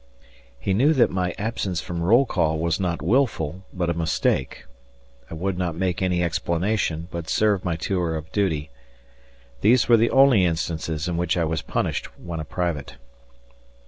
He 0.59 0.73
knew 0.73 0.93
that 0.95 1.11
my 1.11 1.35
absence 1.37 1.79
from 1.79 2.01
roll 2.01 2.25
call 2.25 2.57
was 2.57 2.79
not 2.79 3.03
wilful 3.03 3.61
but 3.71 3.87
a 3.87 3.93
mistake. 3.93 4.65
I 5.29 5.35
would 5.35 5.59
not 5.59 5.75
make 5.75 6.01
any 6.01 6.23
explanation 6.23 7.07
but 7.11 7.29
served 7.29 7.63
my 7.63 7.75
tour 7.75 8.15
of 8.15 8.31
duty. 8.31 8.71
These 9.61 9.87
were 9.87 9.97
the 9.97 10.09
only 10.09 10.43
instances 10.43 11.07
in 11.07 11.17
which 11.17 11.37
I 11.37 11.43
was 11.45 11.61
punished 11.61 12.07
when 12.17 12.39
a 12.39 12.45
private. 12.45 12.95